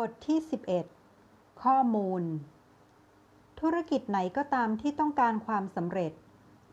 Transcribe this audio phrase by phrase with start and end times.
[0.00, 0.38] บทที่
[1.00, 2.22] 11 ข้อมูล
[3.60, 6.12] ธุรกิจไหนก็ตามที่ต้องการความสำเร็จ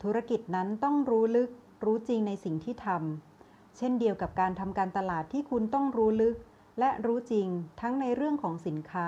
[0.02, 1.50] ธุรกิจนั้นต้องรู้ลึก
[1.84, 6.36] รู้จริงในสิ่งที่ทำเช่นเดียวกับการทำการตลาดที่คุณต้องรู้ลึก
[6.78, 7.48] และรู้จริง
[7.80, 9.06] ทั้งในเรื่องของสินค้า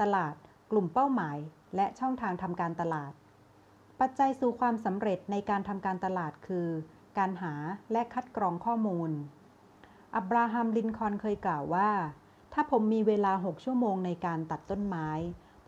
[0.00, 0.34] ตลาด
[0.70, 1.38] กลุ่มเป้าหมาย
[1.76, 3.12] และช่องทางทำการตลาด
[4.00, 6.68] ปัจจัยสู่ความสำเร็จในการทำการตลาดคือ
[7.18, 7.54] การหา
[7.92, 9.10] และคัดกรองข้อมูล
[10.16, 11.90] อับราฮัม ลินคอนเคยกล่าวว่า
[12.52, 15.08] ถ้าผมมีเวลา 6 ชั่วโมงในการตัดต้นไม้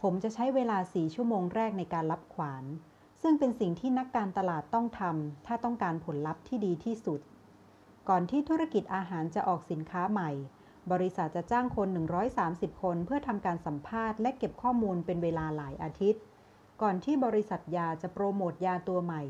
[0.02, 2.64] ผมจะใช้เวลา 4 ชั่วโมงแรกในการรับขวาน
[3.22, 7.20] ซึ่งเป็นสิ่งที่นักการตลาดต้องทำถ้าต้องการผลลัพธ์ที่ดีที่สุด
[8.08, 10.30] ก่อนที่ธุรกิจอาหารจะออกสินค้าใหม่
[10.92, 11.88] บริษัทจะจ้างคน
[12.34, 16.22] 130 คน เพื่อทำการสัมภาษณ์และเก็บข้อมูลเป็นเวลาหลายอาทิตย์
[16.82, 19.22] ก่อนที่บริษัทยาจะโปรโมทยาตัวใหม่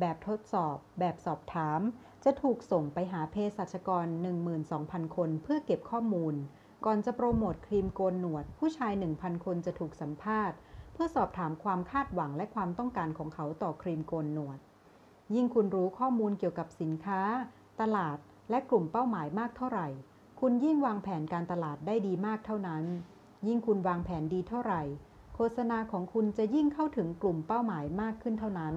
[0.00, 1.80] แบบทดสอบ แบบสอบถาม
[2.24, 4.06] จะถูกส่งไปหาเภสัชกร
[4.60, 6.34] 12,000 คน เพื่อเก็บข้อมูล
[6.84, 10.56] ก่อนจะโปรโมทครีมโกนหนวด ผู้ชาย 1,000 คนจะถูกสัมภาษณ์
[10.92, 14.58] เพื่อสอบถามความคาดหวังและความต้องการของเขาต่อครีมโกนหนวด
[15.34, 17.20] ยิ่งคุณรู้ข้อมูลเกี่ยวกับสินค้า
[17.80, 18.18] ตลาด
[18.50, 19.88] และกลุ่มเป้าหมายมากเท่าไหร่
[20.40, 22.84] คุณยิ่งวางแผนการตลาดได้ดีมากเท่านั้น
[23.46, 24.82] ยิ่งคุณวางแผนดีเท่าไหร่
[25.34, 28.74] โฆษณาของคุณจะยิ่งเข้าถึงกลุ่มเป้าหมายมากขึ้นเท่านั้น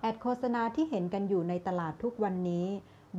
[0.00, 2.66] แอดโฆษณาที่เห็นกันอยู่ในตลาดทุกวันนี้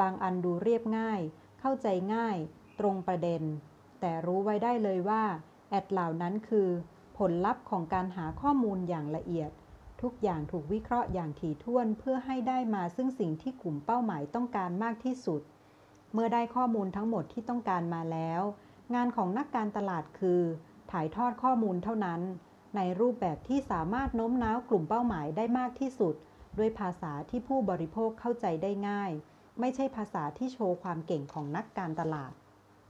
[0.01, 1.21] บางอันดูเรียบง่าย
[1.59, 2.37] เข้าใจง่าย
[2.79, 3.43] ตรงประเด็น
[4.01, 5.23] แต่รู้ไว้ได้เลยว่า
[5.69, 6.69] แอดเหล่านั้นคือ
[7.17, 9.51] ผลลัพธ์ของการหาข้อมูลอย่างละเอียด
[10.01, 15.41] ทุกอย่างถูกวิเคราะห์อย่างถี่ถ้วนเพื่อให้ได้มาซึ่งสิ่งที่กลุ่มเป้าหมายต้องการมากที่สุด
[16.13, 18.41] เมื่อได้ข้อมูลทั้งหมดที่ต้องการมาแล้ว
[18.95, 20.41] งานของนักการตลาดคือ
[20.91, 22.21] ถ่ายทอดข้อมูลเท่านั้น
[22.75, 26.15] ในรูปแบบที่สามารถโน้มน้าวกลุ่มเป้าหมายได้มากที่สุด
[26.57, 29.11] ด้วยภาษาที่ผู้บริโภคเข้าใจได้ง่าย
[29.59, 32.33] ไม่ใช่ภาษาที่โชว์ความเก่งของนักการตลาด